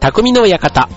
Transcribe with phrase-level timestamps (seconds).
[0.00, 0.88] 匠の館。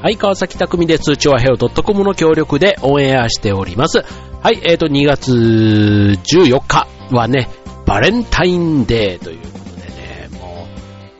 [0.00, 4.04] はい、川崎匠で通帳はヘオ .com の協力でオンエアしております。
[4.42, 7.48] はい、えーと、2月14日はね、
[7.84, 10.68] バレンタインデーということでね、も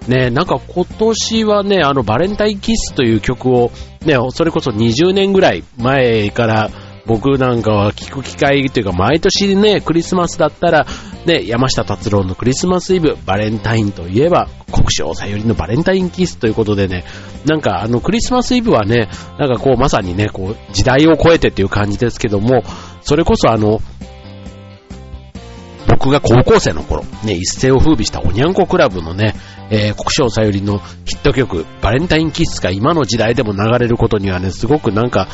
[0.07, 3.73] う、ね、なんか今年はね、あの、バレンタインキッスという曲を、
[4.07, 6.70] ね、それこそ20年ぐらい前から
[7.07, 10.87] 僕なんかは聞く機会というか、毎年ね、クリスマスだったら、
[11.27, 17.05] ね、山下達郎のクリスマスイブ、バレンタインといえば、国章さよりのバレンタインキスということでね、
[17.45, 22.62] なんかあのクリスマスイブはね、なんかこうまさにね、こう時代を超えてっていう感じですけども、
[23.03, 23.80] それこそあの、
[25.88, 29.34] 僕が高校生の頃、ね、一世を風靡したおにゃんこクラブのね、
[29.70, 35.28] えー、国章さゆりのヒット曲、バレンタインキッスが今の時代でも流れることにはね、すごくなんか、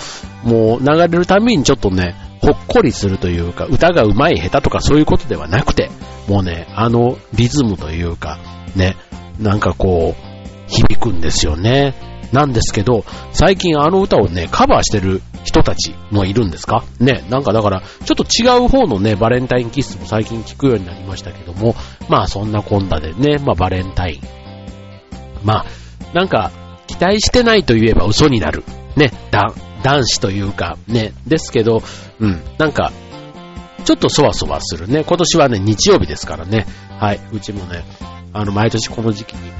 [0.45, 5.91] もう流れるたびにちょっとね、ほっこりするというか、歌が上手い下手とかそういうことではなくて、
[6.29, 8.39] もうね、あのリズムというか、
[8.77, 8.97] ね、
[9.41, 10.29] なんかこう、
[10.71, 11.95] 響くんですよね。
[12.33, 16.85] なんですけど、最近あの歌をね、カバーしてる人たちもいるんですか？
[17.01, 21.75] ね、なんかだから、ちょっと違う方のね、バレンタインキッスも最近聞くようになりましたけども、
[22.09, 24.21] まあそんなこんなでね、まあバレンタイン。
[25.45, 25.67] まあ、
[26.15, 26.51] なんか、
[26.87, 28.65] 期待してないと言えば嘘になる。
[28.97, 31.83] ね、だ、男子というか、ね、ですけど、
[32.19, 32.93] うん、なんか、
[33.85, 35.05] ちょっとそわそわするね。
[35.05, 36.67] 今年はね、日曜日ですからね。
[36.99, 37.85] はい、うちもね、
[38.33, 39.53] あの、毎年この時期に、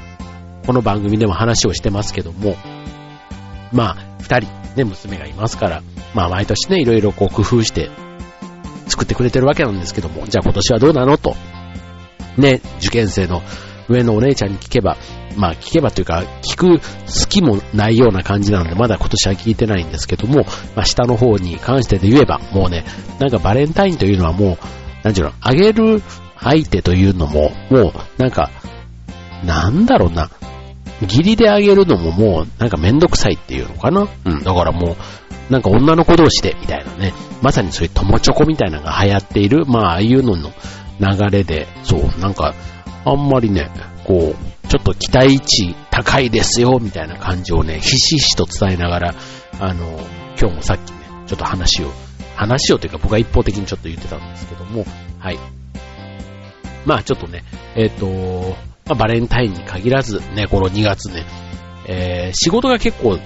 [0.65, 2.57] この番組でも話をしてますけども、
[3.71, 7.89] まあ、二人、ね、娘がいますから、まあ、毎年ね、いろいろこう工夫して
[8.87, 11.35] 作ってくれてるわけなんですけども、じゃあ今年はどうなのと、
[12.37, 13.41] ね、受験生の
[13.87, 14.97] 上のお姉ちゃんに聞けば、
[15.35, 22.85] まあ聞けばというか、聞く隙もないような感じなので、まだ今年は聞いてないんですけども、まあ下の方に関してで言えば、もうね、
[23.19, 24.57] なんかバレンタインというのはもう、
[25.03, 26.01] なんていうの、あげる
[26.39, 28.51] 相手というのも、もう、なんか、
[29.43, 30.29] なんだろうな、
[31.01, 34.07] 義理であげるのももう、なんかめんどくさいっていうのかな？
[34.25, 34.93] うん、だからも
[35.49, 40.51] う、なんか女の子同士で、みたいなね、まさにそういう友チョコみたいなのが流行っている、まあ、ああいうのの
[40.99, 42.53] 流れで、そう、なんか、
[43.05, 43.69] あんまりね、
[44.05, 49.15] こう、ちょっと期待値高いですよ、みたいな感じをね、ひしひしと伝えながら、
[49.59, 49.99] あの、
[50.39, 51.91] 今日もさっきね、ちょっと話を、
[52.35, 54.85] 話をというか僕は一方的にちょっと言ってたんですけども、
[55.17, 55.39] はい。
[56.85, 57.43] まあちょっとね、
[57.75, 58.55] えっ、と、
[58.89, 61.25] まあ、バレンタインに限らず、ね、この2月ね、
[61.85, 63.19] えー、仕事が結構、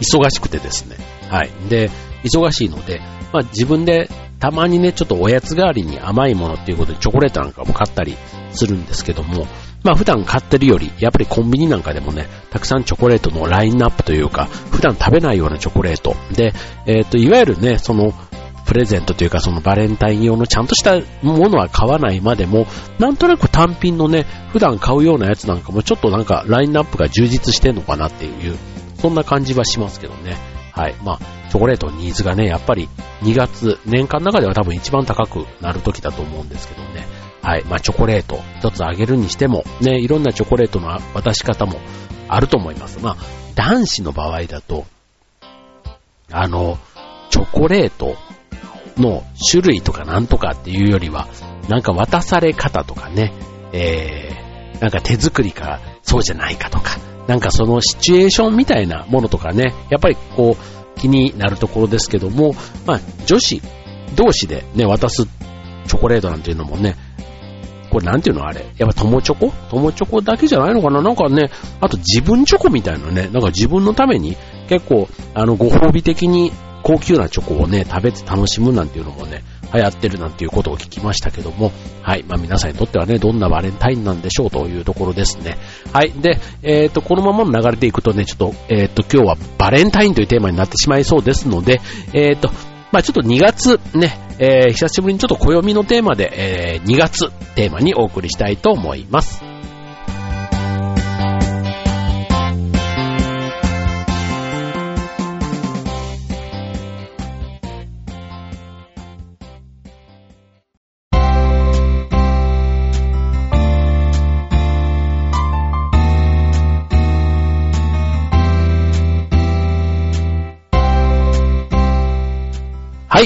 [0.00, 0.96] 忙しくてですね、
[1.30, 1.50] はい。
[1.68, 1.90] で、
[2.24, 3.00] 忙しいので、
[3.32, 8.16] まあ自分でたまにね、ちょっとおやつ代わりに甘いものっていうことでチョコレートなんかも買ったり
[8.52, 9.46] するんですけども、
[9.82, 16.16] まあ普段買ってるより、やっぱりコンビニなんかでもね、たくさんチョコレートのラインナップというか、普段食べないようなチョコレート。
[16.32, 16.52] で、
[16.86, 18.12] えっ、と、いわゆるね、その、
[18.66, 22.66] プレゼントというかそのバレンタイン用のちゃんとしたものは買わないまでも、
[22.98, 28.56] なんとなく単品のね、普段買うようなやつなんかもちょっとなんかラインナップが充実してんのかなっていう、
[28.98, 30.36] そんな感じはしますけどね。
[30.72, 30.94] はい。
[31.02, 31.18] まあ、
[31.50, 32.88] チョコレートのニーズがね、やっぱり
[33.22, 37.06] 2月、年間の中では多分一番高くなる時だと思うんですけどね。
[37.42, 37.64] はい。
[37.64, 41.78] まあ、チョコレート一つあげるにしても、ね、いろんなチョコレートの渡し方も
[42.28, 42.98] あると思います。
[43.00, 43.16] まあ、
[43.54, 44.84] 男子の場合だと、
[46.30, 46.78] あの、
[47.30, 48.16] チョコレート
[48.96, 51.28] の種類とかなんとかっていうよりは、
[51.68, 53.32] なんか渡され方とかね、
[53.72, 62.54] えー、なんか手作りかそうじゃないかとか、なんかそのシチュエーションみたいなものとかね、やっぱりこう気になるところですけども、
[62.86, 63.60] まあ女子
[64.14, 66.96] 同士でね、渡すチョコレートなんていうのもね、
[67.90, 68.64] これなんていうのあれ？
[68.78, 69.52] やっぱ友チョコ？
[69.70, 71.02] 友チョコだけじゃないのかな？
[71.02, 74.36] なんかね、あと自分チョコみたいなね、なんか自分のために
[74.68, 76.52] 結構あのご褒美的に
[76.86, 79.42] 高級なチョコをね、食べて楽しむなんていうのもね、
[79.74, 82.22] 流行ってるなんていうことを聞きましたけども、はい。
[82.22, 85.58] まあ皆さんにとってはね、どんなバレンタインなんでしょうというところですね。
[85.92, 86.12] はい。
[86.12, 91.80] で、えっ、と、このままの流れでいくとね、ちょっと、えっ、と、今日はバレンタインというテーマになってしまいそうですので、
[92.12, 92.50] えっ、と、
[92.92, 99.55] まあちょっと2月ね、えー、久しぶりにちょっと暦のテーマで、えー、2月テーマにお送りしたいと思います。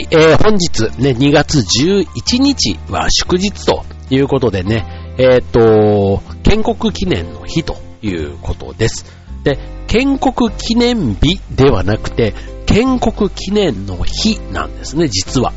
[0.00, 9.04] い、えー、本日ね、2月11日は祝日ということでね、えっ、と、建国記念の日ということです。
[9.44, 12.34] で、建国記念日ではなくて、
[12.66, 15.52] 建国記念の日なんですね、実は。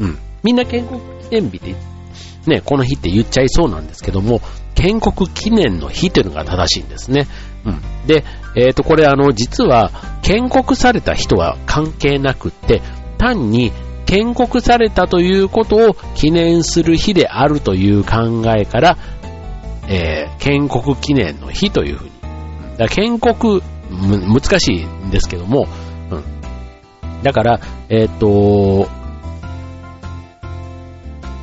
[0.00, 0.18] うん。
[0.42, 1.74] みんな建国記念日で、
[2.46, 4.40] ね、この日って言っちゃいそうなんですけども、
[4.74, 7.26] 建国記念の日というのが正しいんですね。
[7.64, 7.80] うん。
[8.06, 8.24] で、
[8.56, 9.90] えっ、ー、と、これあの、実は、
[10.22, 12.82] 建国された人は関係なくって、
[13.18, 13.72] 単に
[14.06, 18.96] 建国されたということを記念する日であるという考えから、
[19.88, 22.10] えー、建国記念の日というふうに。
[22.78, 25.66] だ建国、難しいんですけども、
[26.10, 27.22] うん。
[27.22, 28.88] だから、えっ、と、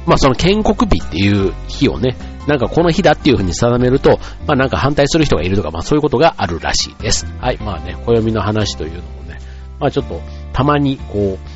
[0.06, 2.16] まあその建国日っていう日をね、
[2.48, 7.26] なんかこの日だっていうふうに定めると、まあなんか反対する人がいるとか、まあそういうことがあるらしいです。
[7.40, 9.40] はい、まあね、暦の話というのもね、
[9.80, 10.22] まあちょっと
[10.52, 11.53] たまにこう、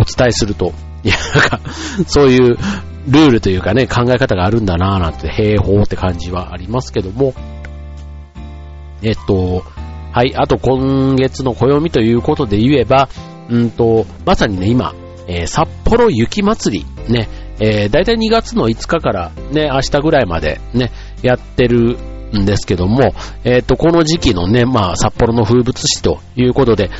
[0.00, 0.72] お伝えすると、
[1.04, 1.60] いや、なんか、
[2.06, 2.56] そういう
[3.06, 7.34] ルールというかね、考え方があるんだなぁなんて、平方って感じはありますけども、
[9.02, 9.62] えっと、
[10.12, 13.08] はい、あと今月の暦ということで言えば、
[13.48, 14.94] うんと、まさにね、今、
[15.26, 17.28] えー、札幌雪まつり、ね、
[17.60, 20.90] えー、だいたい2月の5日からね、明日ぐらいまでね、
[21.22, 21.98] やってる
[22.36, 23.12] んですけども、
[23.44, 26.90] えっ、ー、と、この時期のね、まあ、札幌の風物詩ということで、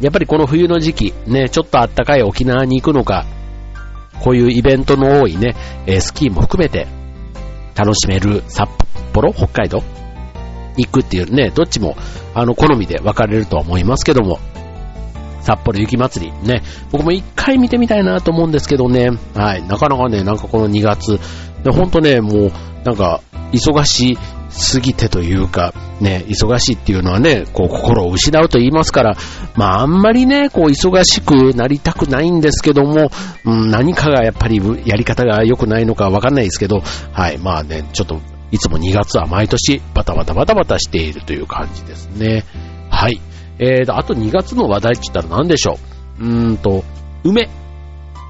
[0.00, 3.26] やっぱりこの冬の時期、ね、ちょっと暖かい沖縄に行くのか、
[4.20, 5.54] こういうイベントの多いね、
[5.86, 6.86] え、スキーも含めて
[7.74, 8.68] 楽しめる札
[9.12, 9.82] 幌、北海道
[10.76, 11.96] に行くっていうね、どっちも
[12.34, 14.38] あの好みで分かれるとは思いますけども、
[15.40, 21.18] 札幌雪まつりね、僕も一回見てみたいなと思うんですけどね、はい、なかなかね、なんかこの2月、
[21.72, 22.52] ほんとね、もう
[22.84, 23.20] なんか
[23.52, 24.18] 忙しい
[24.48, 29.16] すぎてというか、ね、忙しいっていうのはね、こう心を失うと言いますから、
[29.56, 33.10] まああんまりね、こう忙しくなりたくないんですけども、
[33.44, 36.80] うん、何かがやっぱりやり方が良くないのかわかんないですけど、
[37.12, 42.44] はい、まあね、ちょっといつも2月は毎年バタバタバタバタしているという感じですね。
[42.90, 43.20] はい。
[43.58, 45.78] えーと、あと2月の話題って言ったら何でしょ
[46.20, 46.24] う？
[46.24, 46.84] うーんと、
[47.24, 47.50] 梅。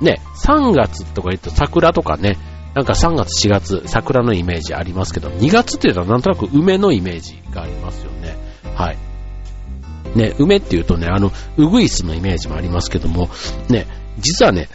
[0.00, 2.36] ね、3月とか言って桜とかね、
[2.78, 8.36] なんか3月4月桜のイメージありますけど、2月っていうのはなんとなく梅のイメージがありますよね。
[8.76, 8.96] はい。
[10.16, 13.30] ね、梅っていうとね、あの、ウグイスのイメージもありますけども、
[13.68, 13.88] ね、
[14.20, 14.68] 実はね、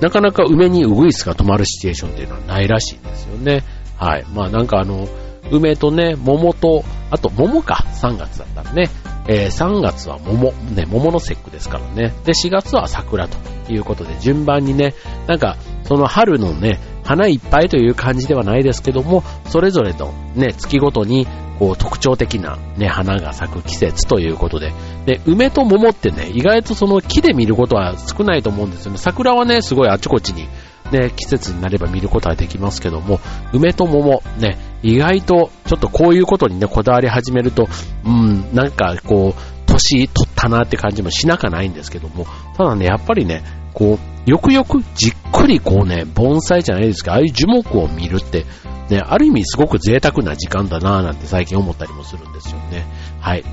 [0.00, 3.64] なかなか梅にウグイスが止まるシチュエーションっていうのはないらしいんですよね。
[3.96, 4.24] はい。
[4.32, 5.08] まあなんかあの、
[5.50, 8.88] 梅とね、桃と、あと桃か、3月だったらね、
[9.26, 12.14] えー、3月は桃、ね、桃の節句ですからね。
[12.24, 13.36] で、4月は桜と
[13.72, 14.94] いうことで、順番にね、
[15.26, 16.78] なんか、その春のね、
[17.08, 21.26] 花いっぱいという感じではないですけども、それぞれのね、月ごとに、
[21.58, 24.74] こう、特徴的なね、花が咲く季節ということで、
[25.06, 28.98] で、梅と桃ってね、意外とその木で見ることは少ないと思うんですよね。
[28.98, 30.48] 桜はね、すごいあちこちに、
[30.92, 33.20] ね、季節になれば見ることはできますけども、
[33.54, 37.68] 梅と桃、ね、意外とちょっとこういうことにね、こだわり始めると、
[38.04, 42.26] うん、なんかこう、年取ったなって感じもしなかないんですけども、
[42.58, 48.44] ただね、やっぱりね、こう、よくよくじっくりこうね、盆栽じゃないですか、ああいう樹木を見るって、
[48.90, 52.86] ね、ある意味すごく贅沢な時間だなぁなんて最近思ったりもするんですよね。
[53.20, 53.44] はい。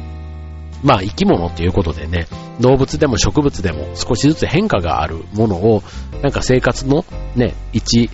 [0.83, 2.27] まあ生き物っていうことでね、
[2.59, 5.83] 動物でも植物でも少しずつ変化があるものを、
[6.23, 7.05] なんか生活の
[7.35, 8.09] ね、一、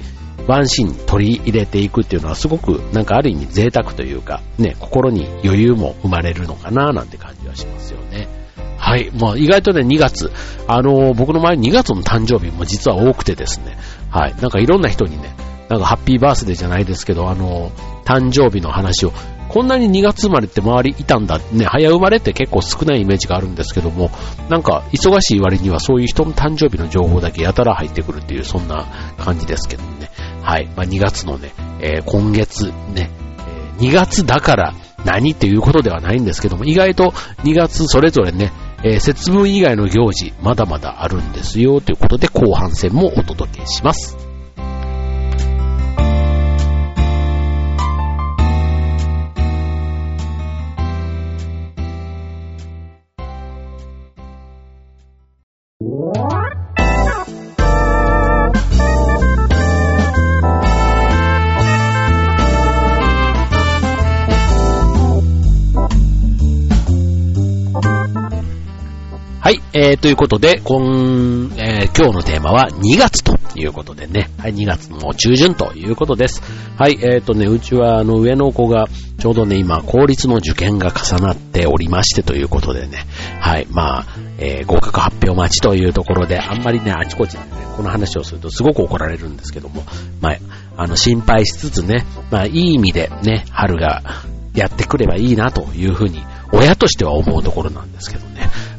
[0.47, 8.40] ワンシーンに取り入れていくっていうのはすごくなんかある意味贅沢というか、ね、心に余裕も生まれるのかななんて感じはしますよね。
[8.91, 9.09] はい。
[9.11, 10.29] まあ意外とね、2月、
[10.67, 13.77] あのー、僕の前2月の誕生日も実は多くてですね、
[14.09, 14.35] はい。
[14.41, 15.33] なんかいろんな人にね、
[15.69, 19.13] なんかハッピーバースデーじゃないですけど、あのー、誕生日の話を、
[19.47, 24.11] こんなに2月生まれって周りいたんだ、ね、早生まれって結構少ないイメージがあるんですけども、
[24.49, 30.11] なんか忙しい割にはそういう人の誕生日の情報だけやたら入ってくるっていう、そんな感じですけどね。
[30.41, 30.67] はい。
[30.75, 33.09] まあ、2月のね、えー、今月ね、
[33.79, 34.73] え、2月だから
[35.05, 37.11] 何っていうことではないんですけども、意外と
[37.43, 38.51] 2月それぞれね、
[38.83, 44.30] えー、節分以外の行事、まだまだあるんですよ、ということで後半戦もお届けします。
[69.83, 76.43] えー、ということで、今、えー、今日のテーマは2月ということでね、はい、2月の中旬ということです。
[76.77, 78.85] はい、えーとね、うちはあの上の子が
[79.17, 83.07] ちょうどね、今、公立の受験が重なっておりましてということでね、
[83.39, 84.05] はい、まあ、
[84.37, 87.45] えー、合格発表待ちというところで、あんまりね、あちこちでね、
[87.75, 89.81] この話をするとすごく怒られるんですけども、
[90.21, 90.37] まあ、
[90.77, 94.03] あの、心配しつつね、まあ、いい意味でね、春が
[94.53, 96.21] やってくればいいなというふうに、
[96.53, 98.30] 親としては思うところなんですけど。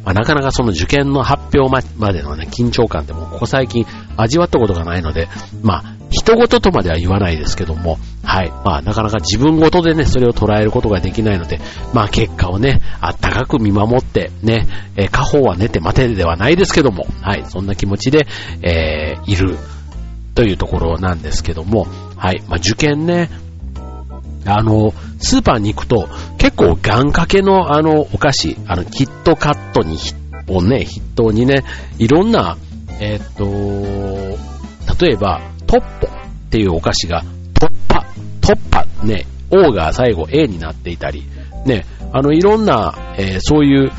[0.05, 5.29] まあ、なかなかその受験の発表までのね、緊張感ってもうここ最近味わったことがないので、
[5.63, 8.51] まあ、人事とまでは言わないですけども、はい。
[8.51, 11.61] まあ、なかなか自分ごとでね、それを捉えることができないので、
[11.95, 14.67] まあ、結果をね、あったかく見守って、ね、
[14.97, 17.45] えー、家宝は寝て待てではないですけども、はい。
[17.47, 18.27] そんな気持ちで、
[18.63, 19.57] えー、いる、
[20.35, 22.43] というところなんですけども、はい。
[22.49, 23.31] まあ、受験ね、
[24.47, 26.09] あの、スーパーに行くと、
[26.39, 29.99] 結構願掛けのあの、お菓子、あの、キットカットに、
[30.49, 31.65] をね、筆頭にね、
[31.99, 32.57] いろんな、
[33.01, 37.23] えー、っと、例えば、トッポっていうお菓子が、
[37.59, 38.07] トッパ、
[38.41, 41.25] トッパ、ね、O が最後 A になっていたり、
[41.65, 43.93] ね、あの、いろんな、えー、そういう、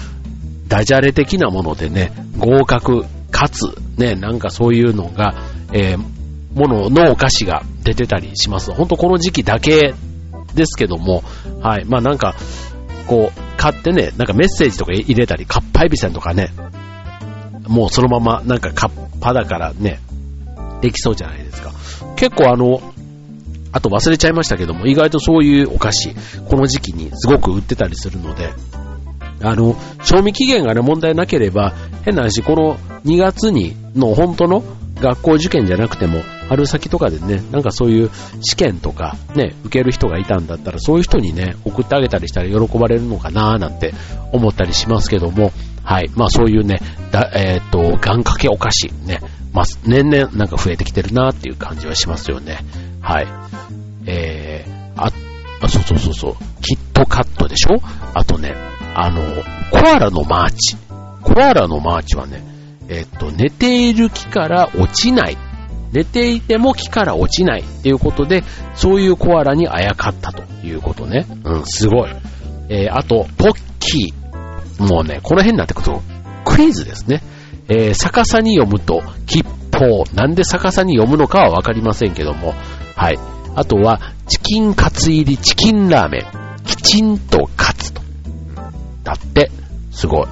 [0.68, 5.36] ダジャレ的なものでね、合格、かつ、ね、なんかそういうのが、
[5.72, 6.14] えー、
[6.54, 8.72] もののお菓子が出てたりします。
[8.72, 9.94] ほんとこの時期だけ
[10.56, 11.24] ですけども、
[11.62, 11.86] はい。
[11.86, 12.36] まあなんか、
[13.08, 16.52] こう、買ってね、なんかメッセージとか入れたり、かっぱえびせんとかね、
[17.68, 20.00] もうそのまま、なんかカッパだからね、
[20.82, 21.72] できそうじゃないですか。
[22.16, 22.82] 結構あの、
[23.72, 26.14] あと忘れちゃいましたけども、意外とそういうお菓子、
[26.50, 28.54] この時期にすごく売ってたりするので、
[29.42, 31.74] あの、賞味期限がね、問題なければ、
[32.06, 34.64] 変な話、この2月にの本当の
[35.02, 43.94] 学校受験じゃなくても、春先とかでね、なんかそういう試験とかね、受ける人がいたんだったら、そういう人にね、送ってあげたりしたら喜ばれるのかなーなんて
[44.32, 45.52] 思ったりしますけども、
[45.84, 46.10] はい。
[46.16, 46.80] まあそういうね、
[47.12, 49.20] だえっ、と、願掛けお菓子、ね、
[49.52, 52.60] まあ年々なんか増えてきてるなっていう感じはしますよね。
[53.02, 53.28] はい。
[54.06, 55.12] えー、あ、
[55.62, 57.82] あそうそうそうそう、キットカットでしょ？
[58.14, 58.56] あとね、
[58.96, 59.22] あの、
[59.72, 60.78] コアラのマーチ。
[61.22, 62.44] コアラのマーチはね、
[62.90, 65.38] えっと、寝ている木から落ちない。
[65.94, 68.44] 寝ていても木から落ちないっていうことで、
[68.76, 71.28] そういうコアラにあやかったということね。
[71.44, 72.10] うん、すごい。
[72.70, 74.84] えー、あと、ポッキー。
[74.84, 76.02] もうね、この辺になってくると、
[76.46, 77.22] クイズですね。
[77.68, 80.04] えー、逆さに読むと、吉報。
[80.16, 82.54] なんで逆さに読むのかはわかりませんけども。
[82.96, 83.20] はい。
[83.56, 86.64] あとは、チキンカツ入りチキンラーメン。
[86.66, 88.02] きちんとカツと。
[89.04, 89.52] だって、
[89.92, 90.26] すごい。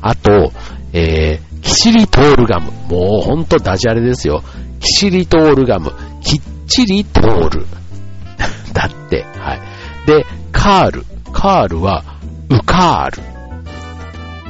[0.00, 0.52] あと、
[0.92, 2.70] えー、キシリトールガム。
[2.88, 4.44] もうほんとダジャレですよ。
[4.78, 5.92] キシリトールガム。
[6.22, 7.66] きっちり通る。
[8.72, 9.60] だって、はい。
[10.06, 11.04] で、カール。
[11.32, 12.04] カールは、
[12.48, 13.16] ウカー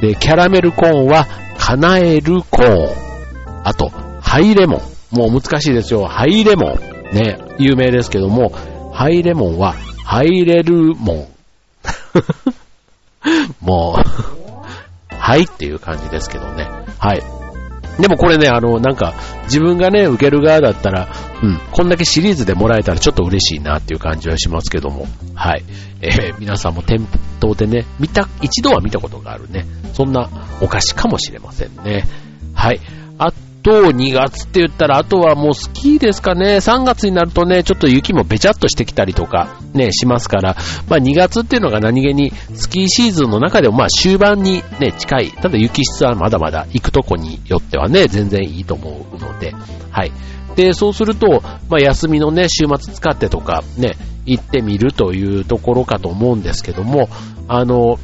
[0.00, 0.06] ル。
[0.06, 1.26] で、キャラメルコーンは、
[1.56, 2.94] カナエルコーン。
[3.64, 3.90] あと、
[4.20, 5.16] ハイレモン。
[5.16, 6.04] もう難しいですよ。
[6.06, 7.16] ハイレモン。
[7.16, 8.52] ね、有名ですけども、
[8.92, 11.28] ハイレモンは、ハイレルモン。
[13.64, 14.03] もう
[15.24, 16.68] はいっていう感じですけどね。
[16.98, 17.22] はい。
[17.98, 19.14] でもこれね、あの、なんか、
[19.44, 21.08] 自分がね、受ける側だったら、
[21.42, 25.64] うん、こんだけシリーズでもらえたらちょっと嬉しいなっていう感じはしますけども、はい。
[26.02, 26.98] えー、皆さんも店
[27.40, 29.64] 頭でね、見た、一度は見たことがあるね、
[29.94, 30.28] そんな
[30.60, 32.04] お菓子かもしれませんね。
[32.52, 32.80] はい。
[33.16, 33.28] あ
[33.64, 36.56] と、2月って言ったら、あとはもうスキーですかね。
[36.56, 40.54] 3月になるとね、ちょっと雪もべちゃっとしてきたりとか、ね、しますから、
[40.86, 45.30] まあ2月っていうのが何気にスキーシーズンの中でもまあ終盤にね、近い。
[45.30, 49.54] ただ雪質はまだまだ行くとこによってはね、全然いいと思うので、
[49.90, 50.12] はい。
[50.56, 57.08] で、そうすると、まあ休みのね、週末使ってとか、ね、行ってみるというところかと思うんですけども、
[57.48, 57.98] あの、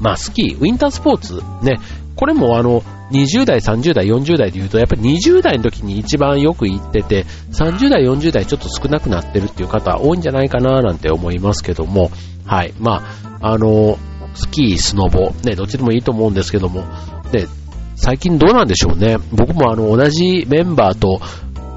[0.00, 1.80] まあスキー、ウィンタースポーツ、ね、
[2.16, 12.10] これもあの、20代、30代、40代で言うと、やっぱり20代の時に一番よく行ってて、30代、40代ちょっと少なくなってるっていう方多いんじゃないかななんて思いますけども、
[12.46, 12.74] はい。
[12.80, 13.02] ま
[13.40, 13.98] あ、あの、
[14.34, 16.82] スキー、スノボ、ね、どっちでもいいと思うんですけども、
[17.32, 17.46] ね、
[17.96, 19.18] 最近どうなんでしょうね。
[19.32, 21.20] 僕もあの、同じメンバーと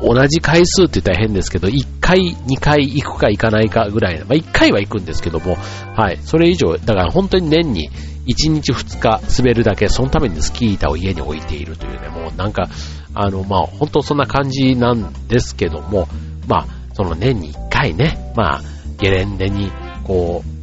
[0.01, 5.57] 同じ回数って言ったら変ですけど、1回、2回行くか行かないかぐらい、まあ1回は行くんですけども、
[5.95, 7.89] はい、それ以上、だから本当に年に
[8.25, 12.67] 1日2日滑るだけ、そのためにスキー板を家に置いているというね、もうなんか、
[13.13, 16.08] あの、まあ、本当そんな感じなんですけども、
[16.48, 18.62] まあ、その年に1回ね、まあ、
[18.98, 19.72] ゲレンデに、
[20.03, 20.55] こう、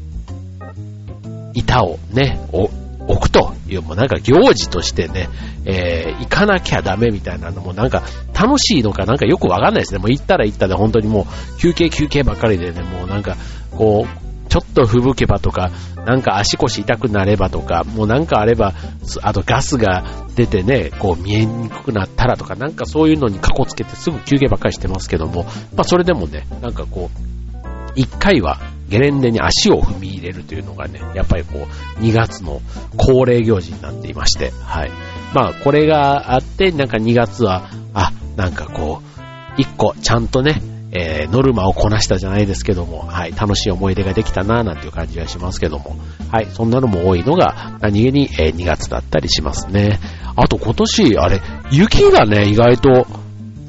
[1.54, 5.28] 板をね、置くという、もうなんか行事としてね、
[5.64, 8.02] えー、行かなきゃダメみたいなのもなんか
[8.34, 9.98] 楽しいのかなんかよくわかんないですね。
[9.98, 11.26] もう行ったら行ったで本当にも
[11.56, 13.36] う休憩休憩ばっかりでね、もうなんか
[13.70, 14.21] こう、
[14.52, 15.70] ちょっと吹雪けばとか、
[16.04, 18.74] なんか足腰痛くなればとか、もうなんかあれば、
[19.22, 20.04] あとガスが
[20.36, 25.44] 出てね、こう見えにくくなったらとか、なんかそういうのにカコつけてすぐ休憩ばっかりしてますけども、
[25.74, 31.66] まあそれでもね、なんかこう、一回はゲレンデに足を踏み入れるというのがね、やっぱりこ
[31.98, 32.60] う、2月の
[32.98, 34.90] 恒例行事になっていまして、はい。
[35.32, 39.22] まあこれがあって、なんか2月は、あ、なんかこう、
[39.56, 40.60] 一個ちゃんとね、
[40.94, 45.96] えー、ノルマをこなしたじゃないですけども、はい、楽しい思い出ができたなぁなんていう感じがしますけども、
[46.30, 49.98] はい、そんなのも多いのが何気に、えー、2月だったりしますね。
[50.36, 53.06] あと今年、あれ、雪がね、意外と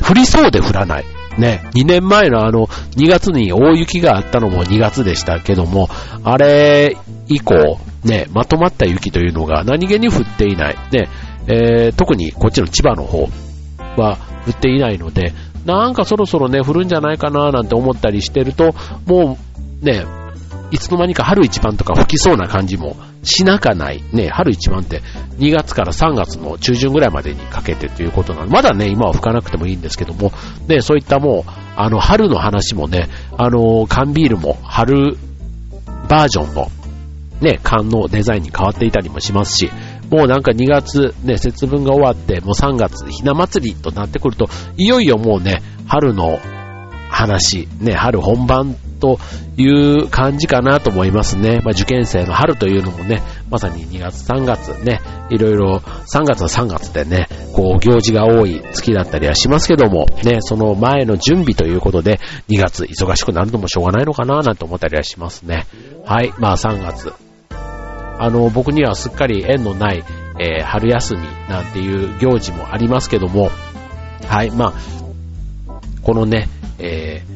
[0.02, 1.06] 降りそうで降らない。
[1.38, 5.90] ね、2年前のあの、2月に大雪があったのも2月でしたけども、
[6.24, 10.76] あれ以降、ね、まとまった雪というのが何気に降っていない。
[10.92, 11.10] ね、
[11.48, 13.30] えー、特にこっちの千葉の方
[13.98, 15.34] は降っていないので、
[15.66, 18.74] なんかそろそろね、降るんじゃないかななんて思ったりしてると、
[19.06, 19.38] も
[19.82, 20.06] うね、
[20.72, 24.04] いつの間にか春一番とか吹きそうな感じもしなかない。
[24.12, 25.02] ね、春一番って
[25.38, 30.32] 2月から3月の中旬ぐらいまでにかけてということなので、まだね、今は吹かなくてもいいんですけども、
[30.68, 35.18] ね、そういったもう、あの、春の話もね、あの、缶ビールも春
[36.10, 36.68] バージョンの
[37.42, 39.72] ね、缶のデザインに変わっていたりもしますし、
[40.14, 46.40] もうなんか2月、ね、節分が終わって、もう3月、ひな祭りとなってくると、いよいよもうね、春の
[47.10, 49.18] 話、ね、春本番と
[49.58, 51.62] いう感じかなと思いますね。
[51.64, 55.02] まあ、受験生の春というのもね、まさに2月3月ね、
[55.32, 55.78] いろいろ
[56.14, 65.66] 3月は3月でね、こう行事が多い月だったりはしますけども、ね、その前の準備ということで2月忙しくなるのもしょうがないのかななんて思ったりはしますね。
[66.06, 67.14] はい、まあ3月。
[68.24, 70.04] あの、僕にはすっかり縁のない、
[70.40, 73.50] えー、春休みなんていう行事もありますけども、
[74.26, 74.74] はい、まあ、
[76.02, 76.48] このね、
[76.80, 77.34] えー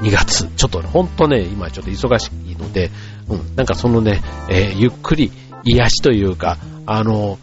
[0.00, 0.46] 2月。
[0.56, 2.92] ちょっとね、ほんとね、今ちょっと忙しいので、
[3.28, 5.32] うん、なんかそのね、えー、ゆっくり
[5.64, 7.36] 癒しというか、あの、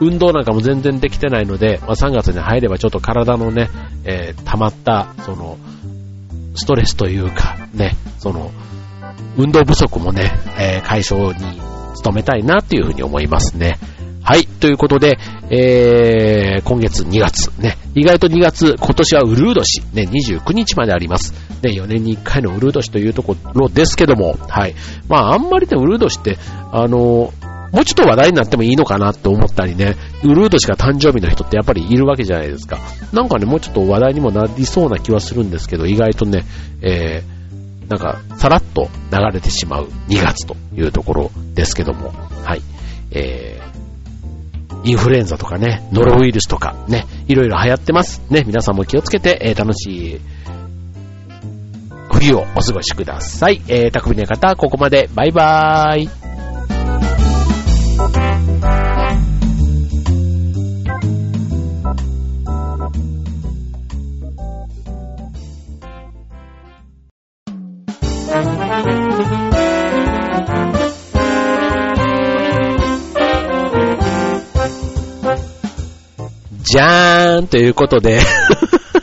[0.00, 3.68] 運動なんかも全然できてないので、まあ、3月に入ればちょっと体のね、
[4.04, 5.58] えー、溜まった、その、
[6.54, 8.52] ストレスというか、ね、その、
[9.36, 11.60] 運動不足もね、えー、解消に
[12.02, 13.78] 努めたいなっていうふうに思いますね。
[14.22, 14.46] はい。
[14.46, 15.18] ということで、
[15.50, 21.32] えー、今月2月、ね、意外と2月、今年はウルー年、ね、29日まであります。
[21.62, 24.74] ね、4年に1回のウルー年というところですけども、はい。
[25.08, 26.38] まあ、あんまりね、ウルー年って、
[26.72, 27.32] あの
[27.72, 32.78] もうちょっと話題になってもいいのかなって思ったりね、ウルー年が誕生日の人ってやっぱりいるわけじゃないですか。
[33.12, 36.44] なんかね、もうちょっと話題にもなりそうな気はするんですけど、意外とね、
[36.82, 37.37] えー、
[37.88, 42.12] なんか、さらっと流れてしまう2月というところですけども、
[42.44, 42.62] はい。
[43.10, 48.22] えー、インフルエンザとかね、ノロウイルスとかね、いろいろ流行ってます。
[48.30, 50.20] ね、皆さんも気をつけて、えー、楽しい
[52.12, 53.62] 冬をお過ごしください。
[53.68, 55.08] えー、匠の方、ここまで。
[55.14, 56.08] バイバーイ。
[76.78, 78.20] じゃーんということで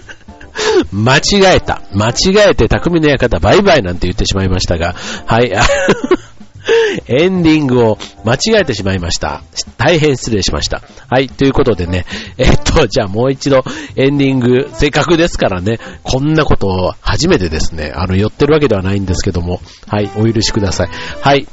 [0.93, 1.81] 間違えた。
[1.93, 5.51] 間違えて匠の館バイバイなんて言ってしまいましたが、はい。
[7.07, 9.43] エンディングを間違えてしまいました。
[9.75, 10.83] 大変失礼しました。
[11.09, 11.27] はい。
[11.27, 12.05] ということでね、
[12.37, 13.65] えっと、じゃあもう一度
[13.97, 20.89] エンディング、せっかくですからね、こんなことを初めてですね、あの、寄ってるわけではないんですけども、はい、お許しください。
[21.19, 21.45] はい。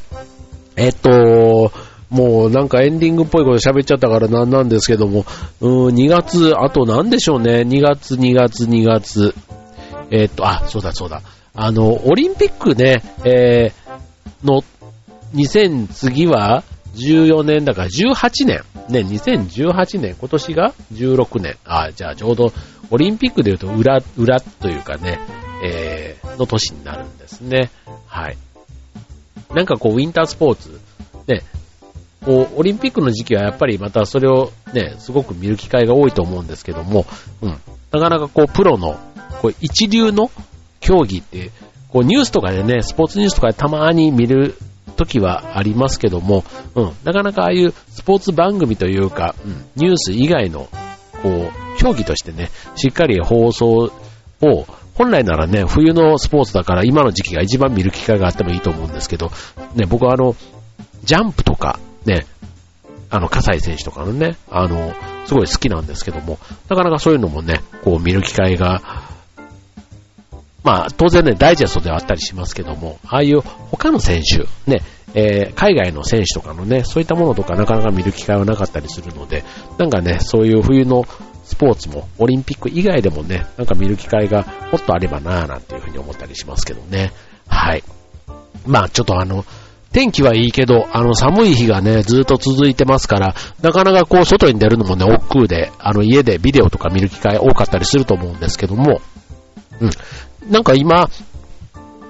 [0.76, 1.10] えっと、
[2.12, 5.24] もうなんかエンディングっぽいこと喋っちゃったからなんなんですけども、
[5.60, 9.34] うん、2月、あとなんでしょうね、2月、2月、2月。
[10.10, 11.22] えー、っと、あ、そうだそうだ。
[11.54, 14.62] あの、オリンピックね、えー、の、
[15.34, 16.64] 2000、次は
[16.96, 18.62] 14年だから18年。
[18.90, 21.56] ね、2018年、今年が16年。
[21.64, 22.52] あ、じゃあちょうど
[22.90, 25.18] オリンピックで言うと裏、裏というかね、
[25.64, 27.70] えー、の年になるんですね。
[28.06, 28.36] はい。
[29.54, 30.78] なんかこう、ウィンタースポーツ、
[31.26, 31.42] ね、
[32.24, 37.04] こう、オリンピックの時期はやっぱりまたそれをね、すごく見る機会が多いと思うんですけども、
[37.40, 37.60] うん。
[37.90, 38.98] なかなかこう、プロの、
[39.40, 40.30] こう、一流の
[40.80, 41.50] 競技って、
[41.88, 44.56] こう、ニュースとかでね、スポーツニュースとかでたまに見る
[44.96, 46.92] 時はありますけども、うん。
[47.04, 50.68] なかなかああいうスポーツ番組というか、うん、ニュース以外の、
[51.22, 53.90] こう、競技としてね、しっかり放送
[54.40, 59.30] を、本来ならね、冬のスポーツだから今の時期が一番見る機会があってもいいと思うんですけど、
[59.74, 60.36] ね、僕はあの、
[61.04, 62.26] ジャンプとか、ね、
[63.10, 64.94] あの、葛西選手とかのね、あの、
[65.26, 66.38] すごい好きなんですけども、
[66.68, 68.82] なかなかそういうのもね、こう見る機会が、
[70.64, 74.82] まあ、当然ね、ダイジェストではあったりしますけども、ああいう他の選手、ね、
[75.14, 79.44] えー、海外の選手とかのね、そういったものとかなかなか見る機会はなかったりするので、
[79.78, 81.04] なんかね、そういう冬の
[81.44, 87.12] スポーツも、オリンピック以外でもね、なんか見る機会がもっとあればなぁなんていうふうに思ったりしますけどね。
[87.48, 87.82] はい。
[88.64, 89.44] まあ、ちょっとあの、
[89.92, 99.00] 天気はいいけど、あの寒い日がね、ずっと続いてますから、なかなかこう外に出るのもね、億劫で、あの家でビデオとか見る機会多かったりすると思うんですけども、
[99.80, 99.90] うん。
[100.50, 101.08] なんか今、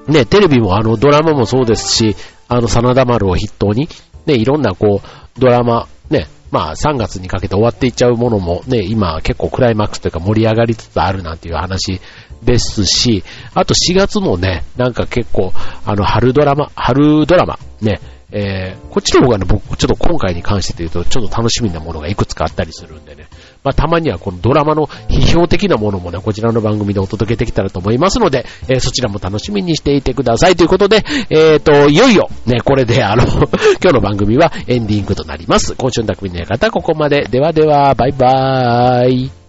[0.06, 2.16] ね、テレビもあのドラマもそうですし、
[2.48, 3.88] あの、真田丸を筆頭に、
[4.26, 12.00] ね、いろんなこう、ドラマ、ね、まあ3月にかけて終わっていっちゃうものもね、今結構クライマックスというか盛り上がりつつあるなんていう話
[12.44, 15.52] ですし、あと4月もね、なんか結構、
[15.86, 18.00] あの、春ドラマ、春ドラマ、ね、
[18.32, 23.26] えー、こっちの方がね、僕、ちょっと今回に関して言うと、ちょっと楽しみなものがいくつかあったりするんでね。
[23.62, 30.56] まあ、たまにはこのドラマの批評的なものもね、こちらの番組でお届けできたらと思いますので、えー、そちらも楽しみにしていてください。
[30.56, 33.24] ということで、えっ、ー、と、いよいよ、ね、これで、あの
[33.82, 35.74] 今日の番組はエンディングとなります。
[35.76, 37.26] 今週の匠の館、ここまで。
[37.30, 39.41] ではでは、バイバーイ。